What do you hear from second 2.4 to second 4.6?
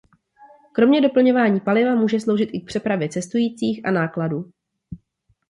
i k přepravě cestujících a nákladu.